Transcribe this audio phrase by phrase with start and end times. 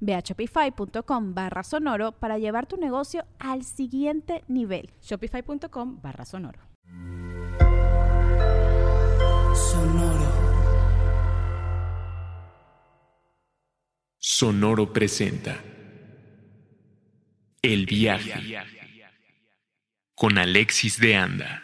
[0.00, 4.90] Ve a shopify.com barra sonoro para llevar tu negocio al siguiente nivel.
[5.02, 6.60] Shopify.com barra sonoro.
[9.54, 10.48] Sonoro.
[14.18, 15.60] Sonoro presenta
[17.62, 18.58] El viaje
[20.14, 21.62] con Alexis de Anda.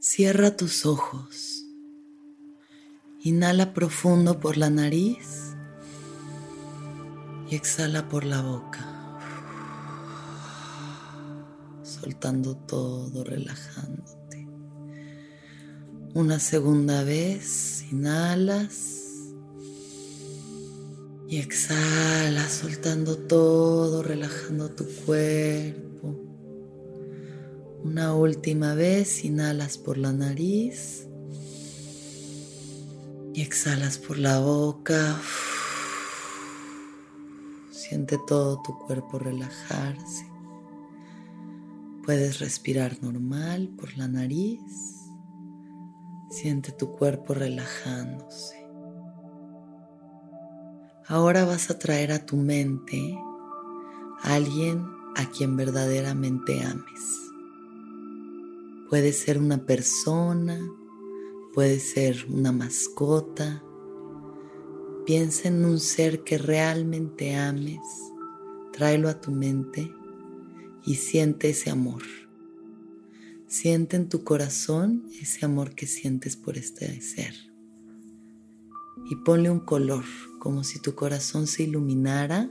[0.00, 1.59] Cierra tus ojos.
[3.22, 5.54] Inhala profundo por la nariz
[7.50, 8.80] y exhala por la boca.
[11.82, 14.48] Soltando todo, relajándote.
[16.14, 19.26] Una segunda vez, inhalas
[21.28, 26.18] y exhala, soltando todo, relajando tu cuerpo.
[27.84, 31.09] Una última vez, inhalas por la nariz
[33.34, 35.20] y exhalas por la boca.
[37.70, 40.26] Siente todo tu cuerpo relajarse.
[42.04, 44.60] Puedes respirar normal por la nariz.
[46.30, 48.56] Siente tu cuerpo relajándose.
[51.06, 53.18] Ahora vas a traer a tu mente
[54.22, 57.20] a alguien a quien verdaderamente ames.
[58.88, 60.58] Puede ser una persona,
[61.52, 63.64] Puede ser una mascota.
[65.04, 67.80] Piensa en un ser que realmente ames.
[68.72, 69.92] Tráelo a tu mente
[70.86, 72.02] y siente ese amor.
[73.48, 77.34] Siente en tu corazón ese amor que sientes por este ser.
[79.10, 80.04] Y ponle un color,
[80.38, 82.48] como si tu corazón se iluminara.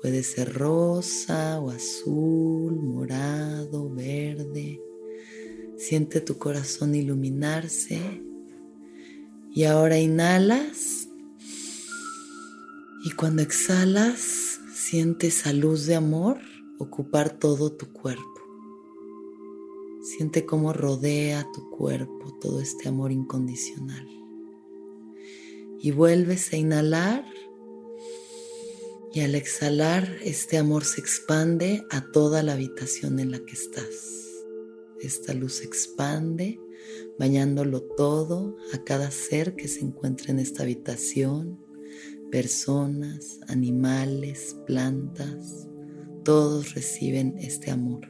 [0.00, 4.80] Puede ser rosa o azul, morado, verde
[5.80, 8.22] Siente tu corazón iluminarse.
[9.50, 11.08] Y ahora inhalas.
[13.02, 16.38] Y cuando exhalas, siente esa luz de amor
[16.78, 18.22] ocupar todo tu cuerpo.
[20.02, 24.06] Siente cómo rodea tu cuerpo todo este amor incondicional.
[25.80, 27.24] Y vuelves a inhalar.
[29.14, 34.19] Y al exhalar, este amor se expande a toda la habitación en la que estás.
[35.00, 36.60] Esta luz se expande,
[37.18, 41.58] bañándolo todo a cada ser que se encuentra en esta habitación,
[42.30, 45.66] personas, animales, plantas,
[46.24, 48.06] todos reciben este amor.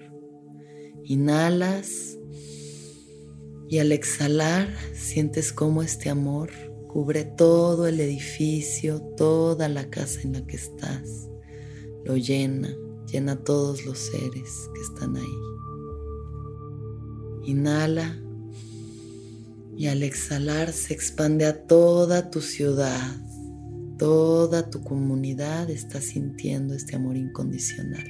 [1.05, 2.19] Inhalas
[3.69, 6.51] y al exhalar sientes cómo este amor
[6.89, 11.31] cubre todo el edificio, toda la casa en la que estás,
[12.05, 12.77] lo llena,
[13.07, 15.60] llena a todos los seres que están ahí.
[17.51, 18.17] Inhala
[19.77, 23.17] y al exhalar se expande a toda tu ciudad,
[23.99, 28.05] toda tu comunidad está sintiendo este amor incondicional.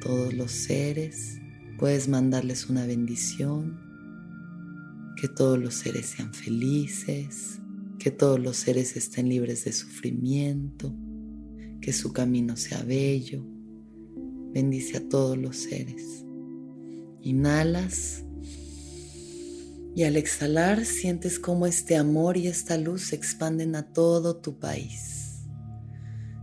[0.00, 1.40] Todos los seres,
[1.78, 3.80] puedes mandarles una bendición,
[5.16, 7.60] que todos los seres sean felices,
[7.98, 10.94] que todos los seres estén libres de sufrimiento,
[11.80, 13.44] que su camino sea bello.
[14.52, 16.24] Bendice a todos los seres.
[17.22, 18.23] Inhalas
[19.96, 24.58] y al exhalar sientes cómo este amor y esta luz se expanden a todo tu
[24.58, 25.44] país.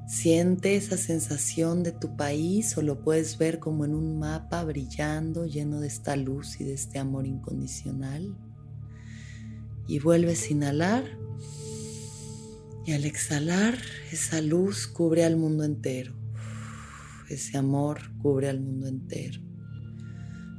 [0.08, 5.46] Siente esa sensación de tu país o lo puedes ver como en un mapa brillando
[5.46, 8.38] lleno de esta luz y de este amor incondicional.
[9.88, 11.04] Y vuelves a inhalar
[12.86, 13.78] y al exhalar
[14.12, 16.14] esa luz cubre al mundo entero.
[17.30, 19.51] Ese amor cubre al mundo entero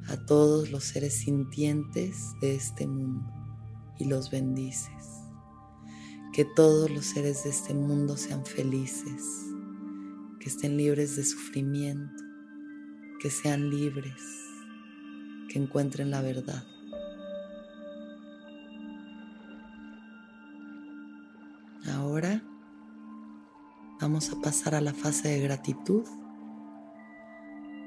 [0.09, 3.31] a todos los seres sintientes de este mundo
[3.99, 5.21] y los bendices.
[6.33, 9.23] Que todos los seres de este mundo sean felices,
[10.41, 12.23] que estén libres de sufrimiento,
[13.21, 14.23] que sean libres,
[15.49, 16.65] que encuentren la verdad.
[21.87, 22.43] Ahora
[24.01, 26.05] vamos a pasar a la fase de gratitud.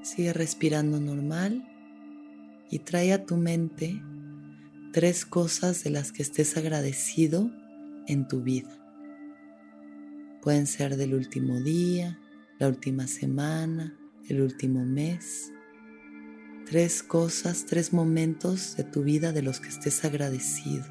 [0.03, 1.67] Sigue respirando normal
[2.69, 4.01] y trae a tu mente
[4.93, 7.51] tres cosas de las que estés agradecido
[8.07, 8.81] en tu vida.
[10.41, 12.19] Pueden ser del último día,
[12.59, 13.97] la última semana,
[14.29, 15.51] el último mes.
[16.65, 20.85] Tres cosas, tres momentos de tu vida de los que estés agradecido.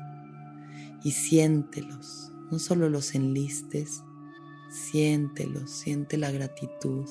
[1.02, 4.02] Y siéntelos, no solo los enlistes,
[4.70, 7.08] siéntelos, siente la gratitud,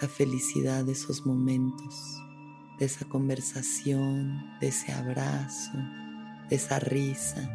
[0.00, 2.22] la felicidad de esos momentos,
[2.82, 5.70] de esa conversación, de ese abrazo,
[6.50, 7.48] de esa risa.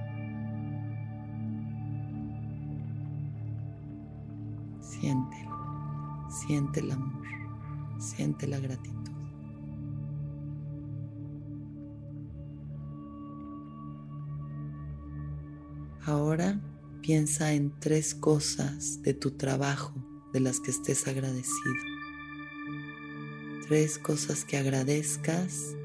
[4.79, 7.27] Siéntelo, siente el amor,
[7.99, 9.11] siente la gratitud.
[16.05, 16.61] Ahora
[17.01, 19.93] piensa en tres cosas de tu trabajo
[20.31, 21.96] de las que estés agradecido.
[23.67, 25.75] Tres cosas que agradezcas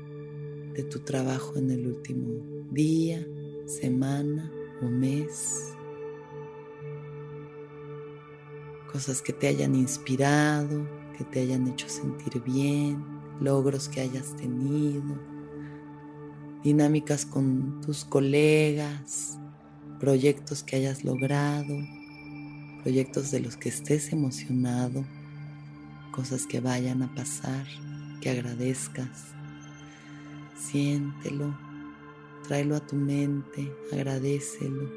[0.73, 2.41] de tu trabajo en el último
[2.71, 3.27] día,
[3.67, 5.75] semana o mes.
[8.93, 10.89] Cosas que te hayan inspirado,
[11.19, 13.05] que te hayan hecho sentir bien,
[13.41, 15.19] logros que hayas tenido,
[16.63, 19.41] dinámicas con tus colegas,
[19.99, 21.77] proyectos que hayas logrado,
[22.85, 25.05] proyectos de los que estés emocionado,
[26.13, 27.67] cosas que vayan a pasar,
[28.21, 29.33] que agradezcas.
[30.57, 31.59] Siéntelo,
[32.47, 34.89] tráelo a tu mente, agradecelo.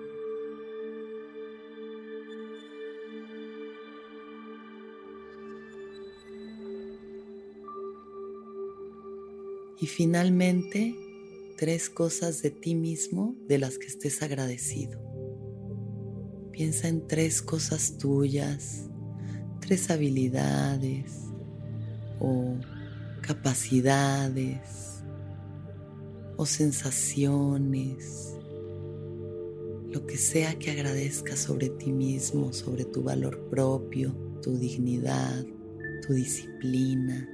[9.81, 10.95] Y finalmente,
[11.57, 15.00] tres cosas de ti mismo de las que estés agradecido.
[16.51, 18.89] Piensa en tres cosas tuyas,
[19.59, 21.25] tres habilidades
[22.19, 22.55] o
[23.21, 24.85] capacidades
[26.37, 28.35] o sensaciones,
[29.89, 35.45] lo que sea que agradezcas sobre ti mismo, sobre tu valor propio, tu dignidad,
[36.05, 37.27] tu disciplina,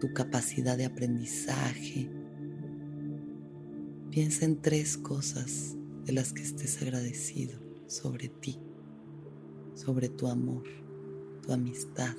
[0.00, 2.10] tu capacidad de aprendizaje.
[4.10, 5.76] Piensa en tres cosas
[6.06, 8.58] de las que estés agradecido sobre ti,
[9.74, 10.64] sobre tu amor,
[11.48, 12.14] tu amistad,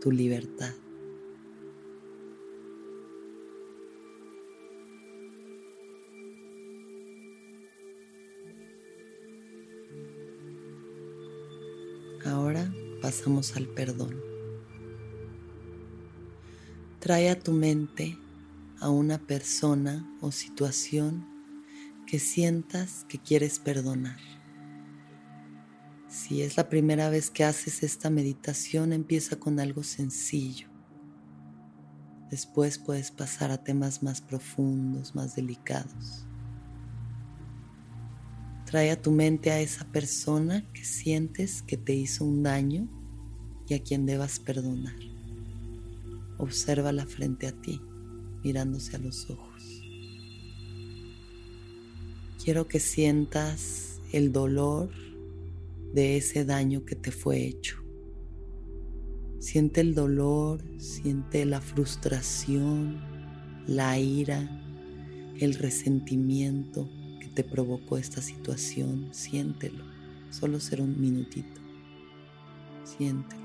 [0.00, 0.72] tu libertad.
[12.24, 14.18] Ahora pasamos al perdón.
[17.00, 18.16] Trae a tu mente
[18.80, 21.26] a una persona o situación
[22.06, 24.41] que sientas que quieres perdonar.
[26.22, 30.68] Si es la primera vez que haces esta meditación, empieza con algo sencillo.
[32.30, 36.24] Después puedes pasar a temas más profundos, más delicados.
[38.66, 42.86] Trae a tu mente a esa persona que sientes que te hizo un daño
[43.66, 44.94] y a quien debas perdonar.
[46.38, 47.80] Obsérvala frente a ti
[48.44, 49.82] mirándose a los ojos.
[52.44, 54.88] Quiero que sientas el dolor
[55.92, 57.82] de ese daño que te fue hecho.
[59.38, 63.00] Siente el dolor, siente la frustración,
[63.66, 64.48] la ira,
[65.38, 66.88] el resentimiento
[67.20, 69.08] que te provocó esta situación.
[69.12, 69.84] Siéntelo,
[70.30, 71.60] solo será un minutito.
[72.84, 73.42] Siéntelo.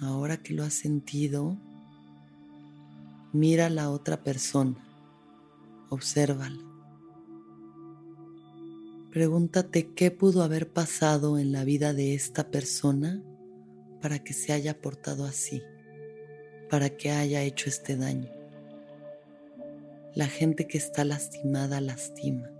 [0.00, 1.58] Ahora que lo has sentido,
[3.32, 4.76] mira a la otra persona,
[5.90, 6.69] obsérvala.
[9.12, 13.22] Pregúntate qué pudo haber pasado en la vida de esta persona
[14.00, 15.62] para que se haya portado así,
[16.68, 18.30] para que haya hecho este daño.
[20.14, 22.50] La gente que está lastimada lastima.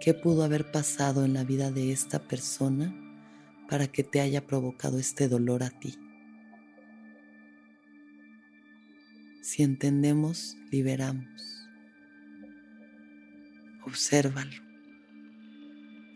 [0.00, 2.94] ¿Qué pudo haber pasado en la vida de esta persona
[3.70, 5.96] para que te haya provocado este dolor a ti.
[9.42, 11.68] Si entendemos, liberamos.
[13.86, 14.69] Obsérvalo.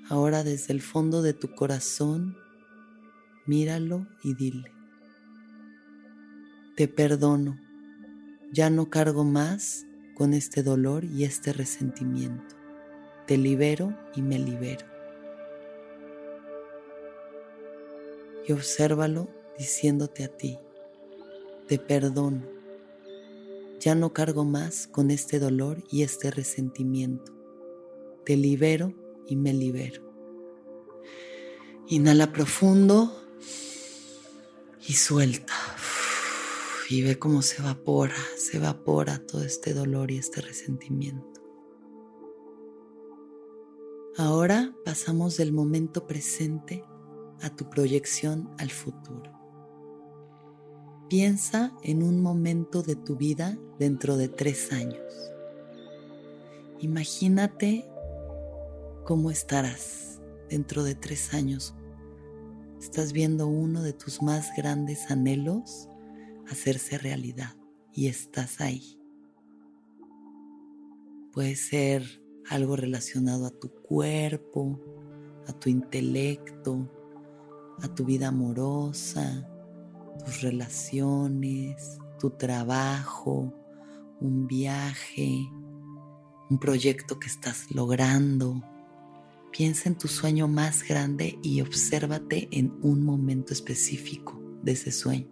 [0.08, 2.36] Ahora desde el fondo de tu corazón,
[3.46, 4.72] míralo y dile,
[6.76, 7.58] te perdono,
[8.52, 12.54] ya no cargo más con este dolor y este resentimiento.
[13.26, 14.94] Te libero y me libero.
[18.46, 20.58] y obsérvalo diciéndote a ti,
[21.66, 22.42] te perdono.
[23.80, 27.32] Ya no cargo más con este dolor y este resentimiento.
[28.24, 28.94] Te libero
[29.28, 30.02] y me libero.
[31.88, 33.12] Inhala profundo
[34.86, 35.54] y suelta.
[36.90, 41.40] Y ve cómo se evapora, se evapora todo este dolor y este resentimiento.
[44.16, 46.84] Ahora pasamos del momento presente
[47.40, 49.32] a tu proyección al futuro.
[51.08, 55.02] Piensa en un momento de tu vida dentro de tres años.
[56.80, 57.88] Imagínate
[59.04, 61.74] cómo estarás dentro de tres años.
[62.80, 65.88] Estás viendo uno de tus más grandes anhelos
[66.50, 67.54] hacerse realidad
[67.92, 68.98] y estás ahí.
[71.32, 74.80] Puede ser algo relacionado a tu cuerpo,
[75.46, 76.90] a tu intelecto,
[77.82, 79.48] a tu vida amorosa,
[80.24, 83.52] tus relaciones, tu trabajo,
[84.20, 85.50] un viaje,
[86.50, 88.62] un proyecto que estás logrando.
[89.56, 95.28] Piensa en tu sueño más grande y obsérvate en un momento específico de ese sueño.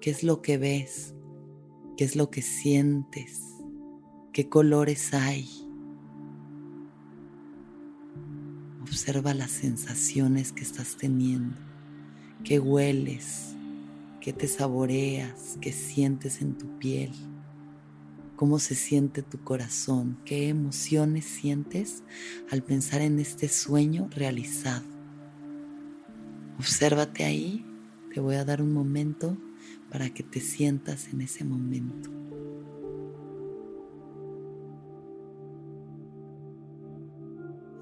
[0.00, 1.12] ¿Qué es lo que ves?
[1.96, 3.40] ¿Qué es lo que sientes?
[4.32, 5.50] ¿Qué colores hay?
[8.82, 11.56] Observa las sensaciones que estás teniendo,
[12.44, 13.56] qué hueles,
[14.20, 17.10] qué te saboreas, qué sientes en tu piel,
[18.36, 22.02] cómo se siente tu corazón, qué emociones sientes
[22.50, 24.84] al pensar en este sueño realizado.
[26.58, 27.64] Obsérvate ahí,
[28.12, 29.36] te voy a dar un momento
[29.90, 32.10] para que te sientas en ese momento.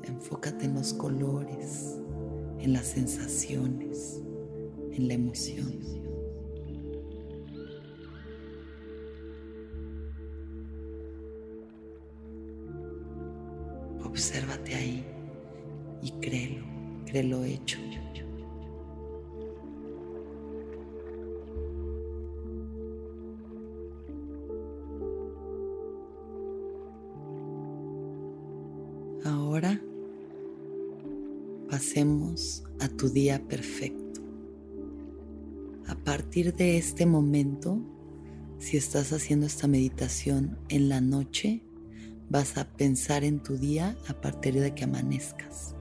[0.05, 1.99] Enfócate en los colores,
[2.59, 4.23] en las sensaciones,
[4.93, 6.10] en la emoción.
[17.21, 17.79] Créelo hecho.
[29.25, 29.81] Ahora
[31.69, 34.21] pasemos a tu día perfecto.
[35.87, 37.81] A partir de este momento,
[38.59, 41.63] si estás haciendo esta meditación en la noche,
[42.31, 45.75] vas a pensar en tu día a partir de que amanezcas.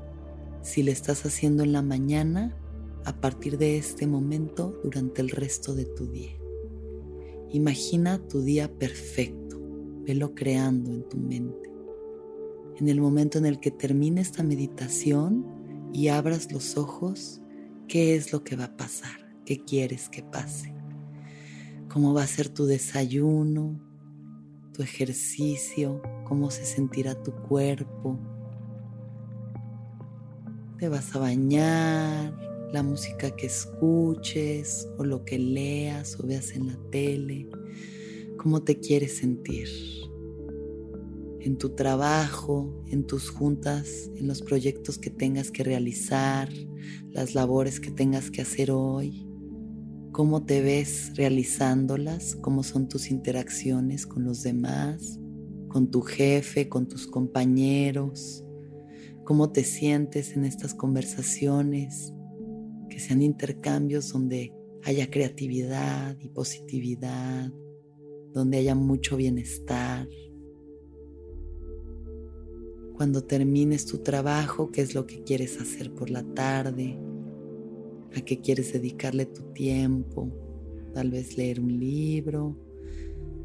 [0.70, 2.56] Si lo estás haciendo en la mañana,
[3.04, 6.38] a partir de este momento durante el resto de tu día.
[7.52, 9.60] Imagina tu día perfecto,
[10.06, 11.72] velo creando en tu mente.
[12.78, 15.44] En el momento en el que termine esta meditación
[15.92, 17.42] y abras los ojos,
[17.88, 19.34] ¿qué es lo que va a pasar?
[19.46, 20.76] ¿Qué quieres que pase?
[21.92, 23.80] ¿Cómo va a ser tu desayuno?
[24.74, 26.00] ¿Tu ejercicio?
[26.26, 28.20] ¿Cómo se sentirá tu cuerpo?
[30.80, 32.34] ¿Te vas a bañar?
[32.72, 37.50] ¿La música que escuches o lo que leas o veas en la tele?
[38.38, 39.68] ¿Cómo te quieres sentir?
[41.42, 46.50] en tu trabajo, en tus juntas, en los proyectos que tengas que realizar,
[47.12, 49.26] las labores que tengas que hacer hoy,
[50.12, 55.20] cómo te ves realizándolas, cómo son tus interacciones con los demás,
[55.70, 58.44] con tu jefe, con tus compañeros,
[59.30, 62.16] cómo te sientes en estas conversaciones,
[62.90, 67.54] que sean intercambios donde haya creatividad y positividad,
[68.34, 70.10] donde haya mucho bienestar.
[72.96, 76.98] Cuando termines tu trabajo, qué es lo que quieres hacer por la tarde,
[78.16, 80.28] a qué quieres dedicarle tu tiempo,
[80.96, 82.58] tal vez leer un libro,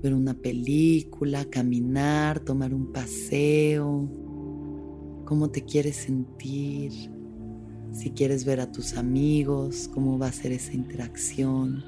[0.03, 4.24] ver una película, caminar, tomar un paseo,
[5.25, 6.93] cómo te quieres sentir,
[7.93, 11.85] si quieres ver a tus amigos, cómo va a ser esa interacción,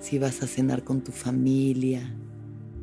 [0.00, 2.16] si vas a cenar con tu familia,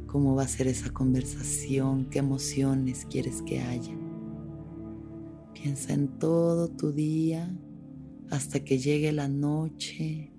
[0.08, 3.98] cómo va a ser esa conversación, qué emociones quieres que haya.
[5.54, 7.54] Piensa en todo tu día
[8.30, 10.32] hasta que llegue la noche,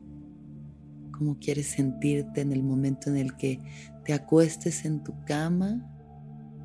[1.12, 3.61] cómo quieres sentirte en el momento en el que
[4.05, 5.89] te acuestes en tu cama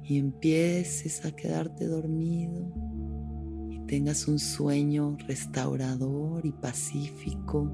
[0.07, 2.71] y empieces a quedarte dormido
[3.71, 7.71] y tengas un sueño restaurador y pacífico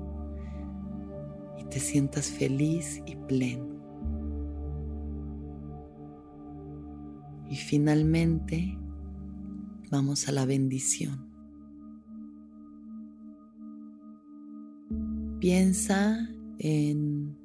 [1.59, 3.67] y te sientas feliz y pleno.
[7.49, 8.77] Y finalmente
[9.91, 11.29] vamos a la bendición.
[15.39, 17.35] Piensa en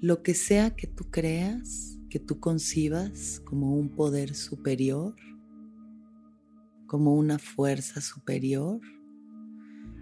[0.00, 5.14] Lo que sea que tú creas, que tú concibas como un poder superior,
[6.86, 8.80] como una fuerza superior,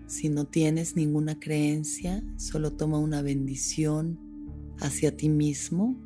[0.06, 4.20] si no tienes ninguna creencia, solo toma una bendición
[4.78, 6.00] hacia ti mismo,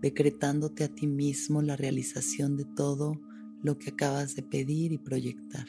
[0.00, 3.20] decretándote a ti mismo la realización de todo
[3.62, 5.66] lo que acabas de pedir y proyectar.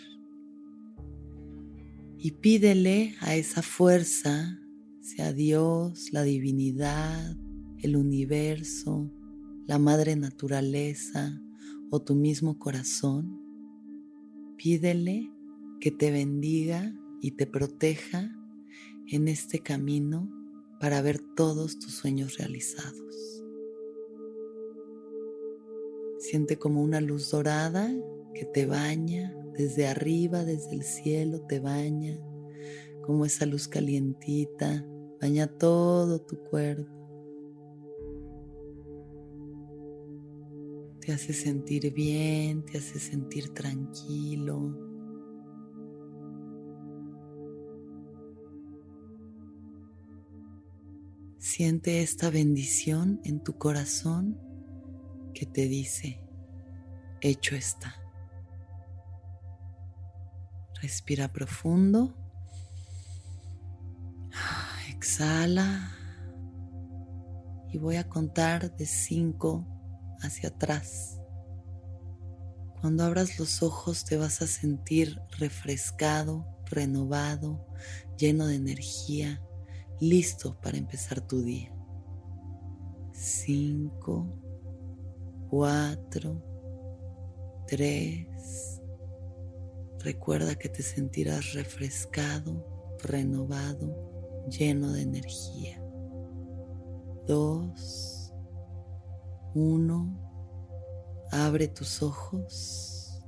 [2.19, 4.59] Y pídele a esa fuerza,
[4.99, 7.35] sea Dios, la divinidad,
[7.79, 9.11] el universo,
[9.71, 11.41] la madre naturaleza
[11.91, 13.41] o tu mismo corazón,
[14.57, 15.31] pídele
[15.79, 18.37] que te bendiga y te proteja
[19.07, 20.29] en este camino
[20.81, 23.45] para ver todos tus sueños realizados.
[26.19, 27.89] Siente como una luz dorada
[28.33, 32.19] que te baña desde arriba, desde el cielo, te baña,
[33.05, 34.85] como esa luz calientita,
[35.21, 37.00] baña todo tu cuerpo.
[41.01, 44.77] Te hace sentir bien, te hace sentir tranquilo.
[51.39, 54.39] Siente esta bendición en tu corazón
[55.33, 56.21] que te dice,
[57.19, 57.95] hecho está.
[60.83, 62.15] Respira profundo.
[64.95, 65.97] Exhala.
[67.73, 69.70] Y voy a contar de 5
[70.21, 71.19] hacia atrás.
[72.79, 77.67] Cuando abras los ojos te vas a sentir refrescado, renovado,
[78.17, 79.41] lleno de energía
[79.99, 81.71] listo para empezar tu día.
[83.13, 84.27] Cinco,
[85.49, 86.41] cuatro,
[87.67, 88.81] tres.
[89.99, 95.83] Recuerda que te sentirás refrescado, renovado, lleno de energía.
[97.27, 98.20] Dos,
[99.53, 100.17] uno.
[101.31, 103.21] Abre tus ojos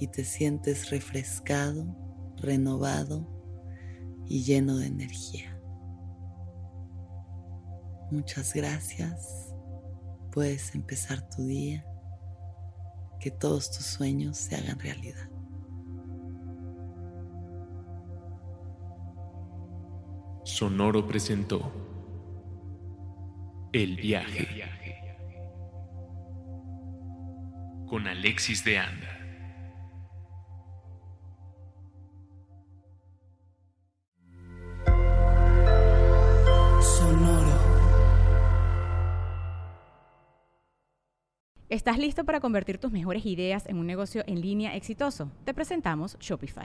[0.00, 1.86] y te sientes refrescado,
[2.36, 3.28] renovado
[4.26, 5.58] y lleno de energía.
[8.10, 9.54] Muchas gracias.
[10.32, 11.86] Puedes empezar tu día.
[13.20, 15.30] Que todos tus sueños se hagan realidad.
[20.44, 21.72] Sonoro presentó
[23.72, 24.46] El viaje
[27.92, 29.18] con Alexis de Anda.
[41.68, 45.30] ¿Estás listo para convertir tus mejores ideas en un negocio en línea exitoso?
[45.44, 46.64] Te presentamos Shopify.